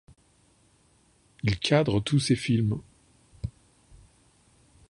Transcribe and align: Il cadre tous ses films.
Il 1.43 1.59
cadre 1.59 1.99
tous 1.99 2.17
ses 2.17 2.35
films. 2.35 2.81